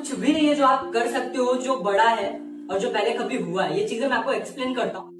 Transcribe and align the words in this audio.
कुछ 0.00 0.12
भी 0.20 0.32
नहीं 0.32 0.46
है 0.48 0.54
जो 0.56 0.64
आप 0.66 0.84
कर 0.92 1.10
सकते 1.12 1.38
हो, 1.38 1.54
जो 1.54 1.74
बड़ा 1.78 2.08
है 2.10 2.28
और 2.70 2.78
जो 2.80 2.90
पहले 2.90 3.10
कभी 3.14 3.38
हुआ 3.38 3.64
है। 3.64 3.78
ये 3.78 3.86
चीज़ें 3.88 4.06
मैं 4.08 4.16
आपको 4.16 4.32
एक्सप्लेन 4.32 4.74
करता 4.74 4.98
हूँ। 4.98 5.18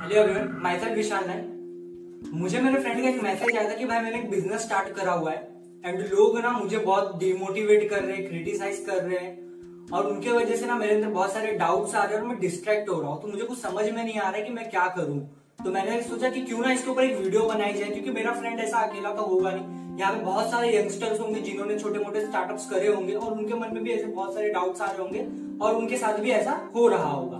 hello 0.00 0.16
everyone 0.22 0.48
my 0.62 0.78
self 0.78 0.96
Vishal 0.96 1.24
है 1.24 1.36
मुझे 2.32 2.60
मेरे 2.60 2.80
फ्रेंड 2.80 3.02
का 3.02 3.08
एक 3.08 3.22
मैसेज 3.22 3.56
आया 3.56 3.68
था 3.70 3.74
कि 3.74 3.84
भाई 3.84 4.00
मैंने 4.00 4.18
एक 4.18 4.30
बिज़नेस 4.30 4.62
स्टार्ट 4.62 4.88
करा 4.96 5.12
हुआ 5.12 5.30
है 5.30 5.38
एंड 5.84 6.00
लोग 6.08 6.38
ना 6.38 6.50
मुझे 6.52 6.78
बहुत 6.78 7.16
डिमोटिवेट 7.18 7.88
कर 7.90 8.02
रहे 8.02 8.16
हैं 8.16 8.26
क्रिटिसाइज 8.28 8.84
कर 8.86 9.02
रहे 9.02 9.18
हैं 9.18 9.90
और 9.92 10.06
उनके 10.06 10.32
वजह 10.32 10.56
से 10.56 10.66
ना 10.66 10.78
मेरे 10.78 10.94
अंदर 10.94 11.08
बहुत 11.10 11.32
सारे 11.32 11.52
डाउट्स 11.58 11.94
आ 11.94 12.04
रहे 12.04 12.14
हैं 12.14 12.22
और 12.22 12.28
मैं 12.28 12.38
डिस्ट्रैक्ट 12.40 12.88
हो 12.88 13.00
रहा 13.00 13.10
हूँ। 13.10 13.22
तो 13.22 13.28
मुझे 13.28 13.44
कुछ 13.44 13.58
समझ 13.58 13.84
में 13.84 14.02
नहीं 14.04 14.18
आ 14.18 14.28
रहा 14.28 14.36
है 14.36 14.42
कि 14.42 14.52
मैं 14.52 14.68
क्या 14.70 14.86
करूँ। 14.96 15.20
तो 15.64 15.70
मैंने 15.70 16.00
सोचा 16.02 16.28
कि 16.28 16.40
क्यों 16.42 16.58
ना 16.58 16.72
इसके 16.72 16.90
ऊपर 16.90 17.04
एक 17.04 17.16
वीडियो 17.18 17.42
बनाई 17.44 17.72
जाए, 17.72 17.90
क्योंकि 17.90 18.10
मेरा 18.10 18.32
फ्रेंड 18.32 18.60
ऐसा 18.60 18.78
अकेला 18.78 19.12
तो 19.14 19.22
होगा 19.24 19.50
नहीं। 19.50 19.98
यहाँ 19.98 20.12
पे 20.12 20.24
बहुत 20.24 20.50
सारे 20.50 20.76
यंगस्टर्स 20.76 21.20
होंगे 21.20 21.40
जिन्होंने 21.40 21.78
छोटे 21.78 21.98
मोटे 21.98 22.20
स्टार्टअप्स 22.20 22.68
करे 22.68 22.88
होंगे 22.88 23.14
और 23.14 23.32
उनके 23.32 23.54
मन 23.54 23.74
में 23.74 23.82
भी 23.84 23.90
ऐसे 23.90 24.04
बहुत 24.06 24.34
सारे 24.34 24.48
डाउट्स 24.50 24.80
आ 24.80 24.86
रहे 24.86 25.02
होंगे 25.02 25.26
और 25.64 25.74
उनके 25.74 25.96
साथ 25.96 26.18
भी 26.18 26.30
ऐसा 26.30 26.58
हो 26.74 26.86
रहा 26.88 27.10
होगा। 27.10 27.38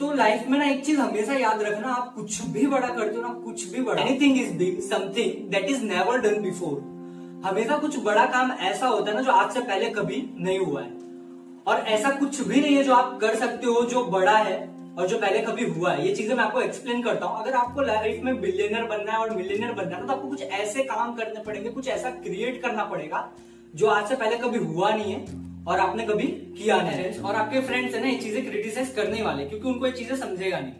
तो 0.00 0.12
लाइफ 0.14 0.46
में 0.48 0.58
ना 0.58 0.64
एक 0.64 0.84
चीज़ 0.84 1.00
हमेशा 1.00 1.32
याद 1.32 1.62
रखना, 1.62 1.88
आप 1.88 2.14
कुछ 2.14 2.40
भी 2.46 2.66
बड़ा 2.66 2.88
करते 2.88 3.16
हो 3.16 3.22
ना, 3.22 3.32
कुछ 3.44 3.64
भी 3.72 3.82
बड़ा। 3.82 4.02
Anything 4.02 4.38
is 4.40 4.52
big 4.58 4.80
something 4.80 5.50
that 5.50 5.70
is 5.70 5.82
never 5.84 6.20
done 6.20 6.40
before 6.42 6.78
हमेशा 7.44 7.76
कुछ 7.78 7.98
बड़ा 8.04 8.24
काम 8.28 8.52
ऐसा 8.52 8.86
होता 8.86 9.10
है 9.10 9.16
ना 9.16 9.22
जो 9.22 9.32
आज 9.32 9.52
से 9.52 9.60
पहले 9.60 9.90
कभी 9.90 10.28
नहीं 10.38 10.58
हुआ 10.58 10.82
है। 10.82 10.98
और 11.66 11.84
ऐसा 11.88 12.10
कुछ 12.10 12.40
भी 12.40 12.60
नहीं 12.60 12.76
है 12.76 12.82
जो 12.84 12.94
आप 12.94 13.18
कर 13.20 13.34
सकते 13.36 13.66
हो 13.66 13.82
जो 13.84 14.04
बड़ा 14.06 14.36
है। 14.38 14.58
और 14.90 15.06
जो 15.08 15.18
पहले 15.18 15.40
कभी 15.42 15.64
हुआ 15.66 15.92
है, 15.92 16.06
ये 16.06 16.14
चीज़ें 16.14 16.34
मैं 16.34 16.44
आपको 16.44 16.60
एक्सप्लेन 16.60 17.02
करता 17.02 17.26
हूँ। 17.26 17.42
अगर 17.42 17.54
आपको 17.56 17.82
लाइफ 17.82 18.22
में 18.24 18.40
बिलियनर 18.40 18.84
बनना 18.86 19.12
है 19.12 19.18
और 19.18 19.36
मिलियनर 19.36 19.72
बनना 19.74 19.96
है 19.96 20.06
तो 20.06 20.12
आपको 20.12 20.28
कुछ 20.28 20.42
ऐसे 20.42 20.84
काम 20.84 21.14
करने 21.16 21.42
पड़ेंगे, 21.44 21.70
कुछ 21.70 21.88
ऐसा 21.88 22.10
क्रिएट 22.18 22.60
करना 22.62 22.84
पड़ेगा, 22.86 23.30
जो 23.74 23.86
आज 23.88 24.08
से 24.08 24.16
पहले 24.16 24.36
कभी 24.38 24.58
हुआ 24.60 24.90
नहीं 24.90 25.12
है 25.12 25.24
और 25.66 25.80
आपने 25.80 26.06
कभी 26.06 26.26
किया 26.26 26.80
नहीं 26.82 26.98
है। 26.98 27.18
और 27.20 27.34
आपके 27.36 27.60
फ्रेंड्स 27.62 27.94
है 27.94 28.00
ना, 28.02 28.08
ये 28.08 28.18
चीज़ें 28.18 28.44
क्रिटिसाइज 28.46 28.92
करने 28.94 29.22
वाले, 29.22 29.44
क्योंकि 29.46 29.68
उनको 29.68 29.86
ये 29.86 29.92
चीज़ें 29.92 30.16
समझेगा 30.16 30.60
नहीं। 30.60 30.72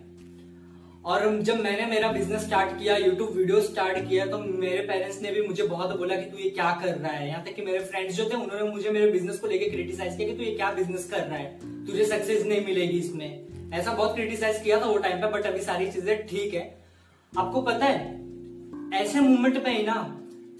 और 1.05 1.39
जब 1.41 1.61
मैंने 1.61 1.85
मेरा 1.87 2.11
बिज़नेस 2.13 2.45
स्टार्ट 2.45 2.79
किया 2.79 2.97
यूट्यूब 2.97 3.31
वीडियो 3.37 3.61
स्टार्ट 3.63 3.99
किया 4.09 4.25
तो 4.27 4.39
मेरे 4.39 4.81
पेरेंट्स 4.89 5.21
ने 5.23 5.31
भी 5.33 5.43
मुझे 5.43 5.63
बहुत 5.65 5.97
बोला 5.99 6.17
कि 6.17 6.31
तू 6.31 6.39
ये 6.39 6.51
क्या 6.51 6.71
कर 6.83 6.95
रहा 6.95 7.13
है? 7.13 7.29
यहाँ 7.29 7.43
तक 7.45 7.55
कि 7.55 7.63
मेरे 7.63 7.79
फ्रेंड्स 7.81 8.17
जो 8.17 8.25
थे, 8.25 8.35
उन्होंने 8.37 8.71
मुझे 8.71 8.91
मेरे 8.91 9.11
बिज़नेस 9.13 9.39
को 9.39 9.47
लेकर 9.47 9.71
क्रिटिसाइज 9.71 10.17
किया 10.17 10.29
कि 10.29 10.35
तू 10.35 10.43
ये 10.43 10.51
क्या 10.53 10.71
बिज़नेस 10.73 11.09
कर 11.11 11.21
रहा 11.21 11.37
है? 11.37 11.87
तुझे 11.87 12.05
सक्सेस 12.07 12.45
नहीं 12.47 12.65
मिलेगी 12.67 12.99
इसमें। 12.99 13.50
ऐसा 13.75 13.93
बहुत 13.93 14.15
क्रिटिसाइज 14.15 14.63
किया 14.63 14.81
था 14.81 14.87
वो 14.87 14.97
टाइम 14.99 15.21
पे 15.21 15.31
बट 15.33 15.47
अभी 15.47 15.61
सारी 15.63 15.91
चीज़ें 15.91 16.27
ठीक 16.27 16.55
है। 16.55 16.63
आपको 17.33 17.63
पता 17.63 17.87
है, 17.87 17.99
ऐसे 18.95 19.21
मूवमेंट 19.21 19.63
पे 19.65 19.71
ही 19.71 19.83
ना, 19.83 20.17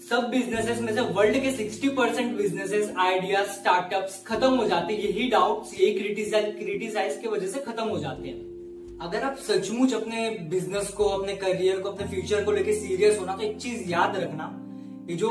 सब 0.09 0.29
बिजनेसेस 0.29 0.79
में 0.81 0.93
से 0.95 1.01
वर्ल्ड 1.09 1.37
के 1.41 1.51
60 1.53 1.89
परसेंट 1.97 2.37
बिजनेसेस 2.37 2.93
आइडिया 2.99 3.43
स्टार्टअप्स 3.45 4.23
खत्म 4.27 4.53
हो 4.53 4.67
जाते 4.67 4.93
हैं। 4.93 5.01
यही 5.01 5.29
डाउट्स 5.29 5.73
यही 5.73 5.93
क्रिटिसाइज 5.93 6.55
क्रिटिसाइज 6.55 7.17
की 7.21 7.27
वजह 7.27 7.47
से 7.47 7.59
खत्म 7.61 7.87
हो 7.89 7.99
जाते 7.99 8.27
हैं। 8.27 8.99
अगर 9.01 9.23
आप 9.23 9.37
सचमुच 9.39 9.93
अपने 9.93 10.29
बिज़नेस 10.49 10.89
को, 10.89 11.03
अपने 11.03 11.35
करियर 11.35 11.79
को, 11.79 11.89
अपने 11.89 12.07
फ्यूचर 12.07 12.43
को 12.43 12.51
लेके 12.51 12.73
सीरियस 12.73 13.19
होना 13.19 13.35
तो 13.35 13.43
एक 13.43 13.57
चीज़ 13.57 13.89
याद 13.89 14.15
रखना, 14.15 14.49
ये 15.09 15.15
जो 15.15 15.29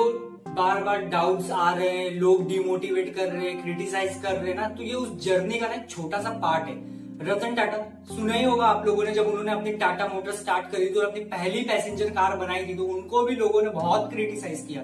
बार 0.48 0.83
बार 0.84 1.05
डाउट्स 1.06 1.50
आ 1.50 1.72
रहे 1.75 1.89
हैं, 1.89 2.11
लोग 2.12 2.47
डिमोटिवेट 2.48 3.15
कर 3.15 3.28
रहे 3.28 3.50
हैं 3.50 3.62
क्रिटिसाइज 3.62 4.20
कर 4.22 4.33
रहे 4.33 4.48
हैं 4.48 4.56
ना 4.56 4.69
तो 4.69 4.83
ये 4.83 4.94
उस 4.94 5.25
जर्नी 5.25 5.59
का 5.59 5.67
ना 5.67 5.75
एक 5.75 5.89
छोटा 5.91 6.22
सा 6.22 6.31
पार्ट 6.39 6.69
है। 6.69 6.75
रतन 7.21 7.55
टाटा, 7.55 7.79
सुना 8.09 8.35
ही 8.35 8.45
होगा 8.45 8.67
आप 8.67 8.87
लोगों 8.87 9.05
ने 9.05 9.13
जब 9.13 9.27
उन्होंने 9.27 9.53
अपनी 9.53 9.73
टाटा 9.79 10.07
मोटर 10.07 10.33
स्टार्ट 10.33 10.71
करी 10.73 10.87
थी 10.87 10.95
और 10.95 11.05
अपनी 11.07 11.21
पहली 11.27 11.62
पैसेंजर 11.65 12.11
कार 12.11 12.37
बनाई 12.37 12.67
थी 12.67 12.75
तो 12.75 12.85
उनको 12.87 13.23
भी 13.23 13.35
लोगों 13.37 13.62
ने 13.62 13.71
बहुत 13.71 14.09
क्रिटिसाइज 14.12 14.65
किया। 14.69 14.83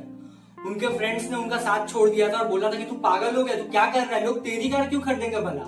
उनके 0.67 0.89
फ्रेंड्स 0.89 1.31
ने 1.31 1.37
उनका 1.37 1.59
साथ 1.59 1.87
छोड़ 1.89 2.09
दिया 2.11 2.29
था 2.29 2.39
और 2.39 2.49
बोला 2.49 2.71
था 2.73 2.77
कि 2.77 2.85
तू 2.85 2.97
पागल 3.03 3.37
हो 3.37 3.45
गया, 3.45 3.57
तू 3.57 3.71
क्या 3.71 3.87
कर 3.87 4.01
रहा 4.01 4.17
है? 4.17 4.25
लोग 4.27 4.41
तेरी 4.45 4.69
कार 4.69 4.89
क्यों 4.89 5.01
खरीदेंगे 5.01 5.41
भला? 5.41 5.65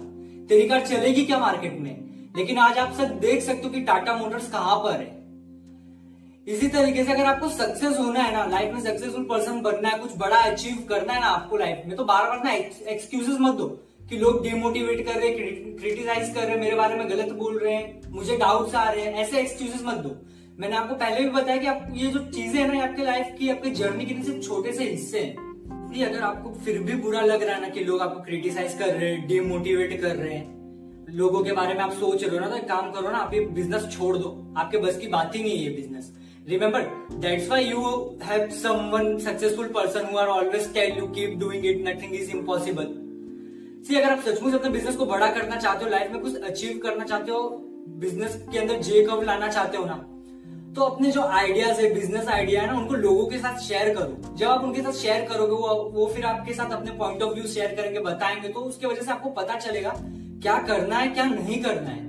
तेरी 0.48 0.68
कार 0.68 0.86
चलेगी 0.86 1.24
क्या 1.24 1.38
मार्केट 1.38 1.78
में? 1.80 1.96
लेकिन 2.36 2.58
आज 2.58 2.78
आप 2.78 2.92
सब 2.92 3.18
देख 3.20 3.42
सकते 3.42 3.66
हो 3.66 3.70
कि 3.70 3.80
टाटा 3.82 4.14
मोटर्स 4.14 4.50
कहाँ 4.50 4.76
पर 4.76 4.92
है। 4.92 5.16
इसी 6.46 6.68
तरीके 6.68 7.04
से 7.04 7.12
अगर 7.12 7.24
आपको 7.24 7.48
सक्सेस 7.48 7.98
होना 7.98 8.20
है 8.20 8.32
ना 8.32 8.44
लाइफ 8.46 8.74
में 8.74 8.80
सक्सेसफुल 8.82 9.24
पर्सन 9.24 9.60
बनना 9.60 9.88
है, 9.88 9.98
कुछ 9.98 10.16
बड़ा 10.18 10.36
अचीव 10.36 10.86
करना 10.88 11.12
है 11.12 11.20
ना 11.20 11.26
आपको 11.28 11.56
लाइफ 11.56 11.82
में 11.86 11.96
तो 11.96 12.04
बार 12.04 12.28
बार 12.28 12.44
ना 12.44 12.52
एक्सक्यूजेस 12.52 13.36
मत 13.40 13.54
दो। 13.54 13.68
कि 14.10 14.16
लोग 14.16 14.42
डिमोटिवेट 14.42 15.04
कर 15.06 15.14
रहे 15.14 15.28
हैं 15.28 15.76
क्रिटिसाइज 15.76 16.34
कर 16.34 16.40
रहे 16.40 16.50
हैं, 16.50 16.60
मेरे 16.60 16.76
बारे 16.76 16.94
में 16.94 17.08
गलत 17.10 17.32
बोल 17.34 17.58
रहे 17.58 17.74
हैं, 17.74 18.00
मुझे 18.10 18.36
डाउट्स 18.36 18.74
आ 18.74 18.88
रहे 18.90 19.04
हैं, 19.04 19.14
ऐसे 19.16 19.40
एक्सक्यूजेस 19.40 19.82
मत 19.84 19.96
दो। 19.96 20.16
मैंने 20.58 20.76
आपको 20.76 20.94
पहले 20.96 21.20
भी 21.20 21.30
बताया 21.30 21.56
कि 21.56 21.66
आप, 21.66 21.88
ये 21.94 22.06
जो 22.08 22.18
चीज़ें 22.30 22.60
है 22.60 22.66
ना 22.68 22.82
आपके 22.84 23.04
लाइफ 23.04 23.34
की, 23.38 23.48
आपके 23.48 23.70
जर्नी 23.72 24.04
के 24.04 24.22
सिर्फ़ 24.22 24.40
छोटे 24.42 24.72
से 24.72 24.84
हिस्से 24.84 25.20
हैं। 25.20 25.46
अगर 26.00 26.20
आपको 26.22 26.50
फिर 26.64 26.78
भी 26.82 26.94
बुरा 27.02 27.20
लग 27.22 27.42
रहा 27.42 27.54
है 27.54 27.60
ना 27.62 27.68
कि 27.68 27.84
लोग 27.84 28.00
आपको 28.00 28.20
क्रिटिसाइज 28.22 28.74
कर 28.78 28.88
रहे 28.88 29.10
हैं 29.10 29.26
डिमोटिवेट 29.28 30.00
कर 30.00 30.16
रहे 30.16 30.34
हैं, 30.34 30.46
लोगों 31.10 31.42
के 31.44 31.52
बारे 31.52 31.74
में 31.74 31.80
आप 31.80 31.92
सोच 31.94 32.24
रहे 32.24 32.36
हो 32.36 32.40
ना 32.40 32.48
तो 32.48 32.66
काम 32.68 32.90
करो 32.92 33.10
ना, 33.10 33.18
आप 33.18 33.34
ये 33.34 33.40
बिज़नेस 33.40 33.88
छोड़ 33.92 34.16
दो। 34.16 34.30
आपके 34.56 34.78
बस 34.78 34.98
की 34.98 35.08
बात 35.08 35.36
ही 35.36 35.42
नहीं 35.42 35.64
है 35.64 35.74
business 35.76 36.12
remember 36.48 36.82
that's 37.20 37.48
why 37.48 37.64
you 37.64 37.80
have 38.24 38.48
someone 38.52 39.18
successful 39.18 39.66
person 39.74 40.06
who 40.12 40.18
are 40.18 40.26
always 40.28 40.72
tell 40.74 40.98
you 40.98 41.06
keep 41.08 41.38
doing 41.40 41.66
it 41.66 41.84
nothing 41.88 42.14
is 42.14 42.30
impossible 42.30 42.94
see 43.86 43.94
अगर 43.94 44.10
आप 44.12 44.20
सचमुच 44.20 44.54
अपने 44.54 44.70
बिज़नेस 44.70 44.96
को 44.96 45.06
बड़ा 45.06 45.26
करना 45.30 45.56
चाहते 45.56 45.84
हो 45.84 45.90
लाइफ 45.90 46.12
में 46.12 46.20
कुछ 46.20 46.42
अचीव 46.42 46.78
करना 46.82 47.04
चाहते 47.04 47.32
हो 47.32 47.48
बिज़नेस 47.98 48.36
के 48.52 48.58
अंदर 48.58 48.80
जे 48.82 49.04
कव 49.04 49.22
लाना 49.22 49.48
चाहते 49.48 49.76
हो 49.76 49.84
ना 49.84 50.04
तो 50.76 50.82
अपने 50.82 51.10
जो 51.10 51.22
आइडियाज़ 51.22 51.80
है 51.80 51.92
बिज़नेस 51.94 52.28
आइडिया 52.28 52.60
है 52.62 52.66
ना, 52.66 52.78
उनको 52.78 52.94
लोगों 52.94 53.26
के 53.26 53.38
साथ 53.38 53.58
शेयर 53.58 53.94
करो। 53.94 54.34
जब 54.36 54.48
आप 54.48 54.64
उनके 54.64 54.82
साथ 54.82 54.92
शेयर 54.92 55.24
करोगे, 55.24 55.52
वो 55.52 55.74
वो 55.94 56.06
फिर 56.06 56.24
आपके 56.26 56.54
साथ 56.54 56.72
अपने 56.72 56.90
पॉइंट 56.90 57.22
ऑफ़ 57.22 57.32
व्यू 57.34 57.46
शेयर 57.46 57.74
करेंगे, 57.74 58.00
बताएँगे 58.00 58.48
तो 58.48 58.60
उसकी 58.60 58.86
वजह 58.86 59.02
से 59.02 59.10
आपको 59.10 59.30
पता 59.30 59.54
चलेगा 59.56 59.94
क्या 60.42 60.58
करना 60.58 60.98
है, 60.98 61.08
क्या 61.08 61.24
नहीं 61.24 61.62
करना 61.62 61.88
है। 61.88 62.06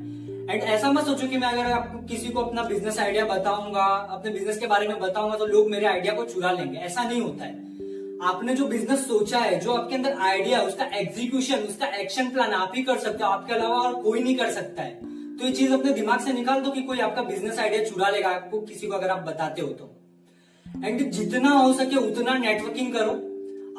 एंड 0.49 0.63
ऐसा 0.63 0.91
मत 0.91 1.05
सोचो 1.05 1.27
कि 1.27 1.37
मैं 1.37 1.47
अगर 1.47 1.71
आपको 1.71 2.05
किसी 2.07 2.29
को 2.29 2.41
अपना 2.41 2.63
बिज़नेस 2.63 2.99
आइडिया 2.99 3.25
बताऊँगा, 3.25 3.85
अपने 4.09 4.31
बिज़नेस 4.31 4.59
के 4.59 4.67
बारे 4.67 4.87
में 4.87 4.99
बताऊँगा 4.99 5.37
तो 5.37 5.45
लोग 5.45 5.69
मेरे 5.69 5.85
आइडिया 5.85 6.13
को 6.13 6.25
चुरा 6.25 6.51
लेंगे। 6.51 6.77
ऐसा 6.79 7.03
नहीं 7.03 7.21
होता 7.21 7.45
है। 7.45 7.68
आपने 8.23 8.53
जो 8.55 8.65
बिज़नेस 8.65 9.07
सोचा 9.07 9.39
है, 9.39 9.59
जो 9.59 9.73
आपके 9.73 9.95
अंदर 9.95 10.13
आइडिया 10.13 10.61
उसका 10.61 10.85
एग्जीक्यूशन 10.85 11.55
उसका 11.55 11.87
एक्शन 11.87 12.29
प्लान 12.29 12.51
आप 12.51 12.71
ही 12.75 12.83
कर 12.83 12.97
सकते 12.97 13.23
हो, 13.23 13.29
आपके 13.29 13.53
अलावा 13.53 13.75
और 13.75 14.03
कोई 14.03 14.19
नहीं 14.19 14.35
कर 14.35 14.51
सकता 14.51 14.83
है। 14.83 14.95
तो 15.37 15.45
ये 15.45 15.51
चीज़ 15.51 15.73
अपने 15.73 15.91
दिमाग 15.91 16.19
से 16.19 16.33
निकाल 16.33 16.61
दो 16.61 16.71
कि 16.71 16.81
कोई 16.81 16.99
आपका 16.99 17.21
बिज़नेस 17.21 17.59
आइडिया 17.59 17.83
चुरा 17.83 18.09
लेगा, 18.09 18.29
आपको 18.29 18.61
किसी 18.61 18.87
को 18.87 18.93
अगर 18.93 19.07
आप 19.07 19.19
बताते 19.19 19.61
हो 19.61 19.67
तो। 19.67 19.95
एंड 20.85 21.11
जितना 21.11 21.49
हो 21.49 21.73
सके 21.73 21.95
उतना 21.95 22.33
नेटवर्किंग 22.33 22.93
करो, 22.93 23.11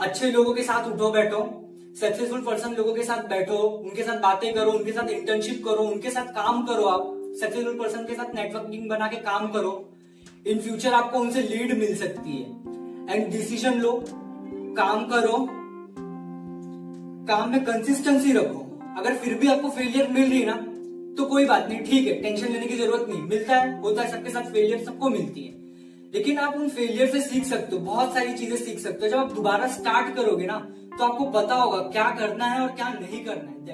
अच्छे 0.02 0.30
लोगों 0.30 0.54
के 0.54 0.62
साथ 0.62 0.88
उठो, 0.92 1.10
बैठो 1.10 1.56
सक्सेसफुल 2.00 2.40
पर्सन 2.40 2.74
लोगों 2.74 2.94
के 2.94 3.02
साथ 3.02 3.28
बैठो, 3.28 3.54
उनके 3.54 4.02
साथ 4.02 4.20
बातें 4.20 4.54
करो, 4.54 4.72
उनके 4.72 4.92
साथ 4.92 5.08
इंटर्नशिप 5.08 5.64
करो, 5.64 5.82
उनके 5.82 6.10
साथ 6.10 6.24
काम 6.24 6.62
करो 6.62 6.82
आप 6.82 7.32
सक्सेसफुल 7.40 7.78
पर्सन 7.78 8.04
के 8.04 8.14
साथ 8.14 8.34
नेटवर्किंग 8.34 8.88
बना 8.88 9.06
के 9.06 9.16
काम 9.16 9.48
करो। 9.48 9.88
इन 10.46 10.58
फ्यूचर 10.58 10.92
आपको 10.92 11.18
उनसे 11.18 11.42
लीड 11.42 11.78
मिल 11.78 11.96
सकती 11.96 12.30
है। 12.30 12.60
एंड 13.10 13.32
डिसीज़न 13.32 13.74
लो। 13.74 14.04
काम 14.76 15.04
करो। 15.06 15.46
काम 17.26 17.50
में 17.50 17.64
कंसिस्टेंसी 17.64 18.32
रखो। 18.32 18.66
अगर 18.98 19.14
फिर 19.14 19.34
भी 19.34 19.48
आपको 19.48 19.68
फेलियर 19.70 20.08
मिल 20.10 20.30
रही 20.30 20.44
ना 20.44 20.54
तो 21.12 21.24
कोई 21.24 21.44
बात 21.46 21.68
नहीं, 21.68 21.78
ठीक 21.80 22.06
है 22.06 22.12
टेंशन 22.22 22.52
लेने 22.52 22.66
की 22.66 22.76
ज़रूरत 22.76 23.06
नहीं। 23.08 23.22
मिलता 23.22 23.56
है, 23.56 23.80
होता 23.80 24.02
है, 24.02 24.10
सबके 24.10 24.30
साथ 24.30 24.50
फेलियर 24.52 24.84
सबको 24.84 25.08
मिलती 25.10 25.42
है। 25.42 25.58
लेकिन 26.14 26.38
आप 26.38 26.54
उन 26.56 26.68
फेलियर 26.68 27.10
से 27.10 27.20
सीख 27.20 27.44
सकते 27.44 27.76
हो, 27.76 27.82
बहुत 27.82 28.14
सारी 28.14 28.32
चीज़ें 28.32 28.56
सीख 28.56 28.78
सकते 28.78 29.06
हो। 29.06 29.10
जब 29.10 29.18
आप 29.18 29.32
दोबारा 29.34 29.66
स्टार्ट 29.68 30.14
करोगे 30.16 30.46
ना 30.46 30.58
तो 30.90 31.04
आपको 31.04 31.24
पता 31.32 31.54
होगा 31.54 31.78
क्या 31.88 32.10
करना 32.18 32.44
है 32.44 32.60
और 32.60 32.68
क्या 32.70 32.88
नहीं 32.90 33.24
करना 33.24 33.50
है 33.50 33.64